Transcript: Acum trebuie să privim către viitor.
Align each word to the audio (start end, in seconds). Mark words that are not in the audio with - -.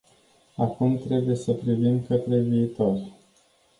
Acum 0.55 0.97
trebuie 0.97 1.35
să 1.35 1.53
privim 1.53 2.03
către 2.03 2.39
viitor. 2.39 2.99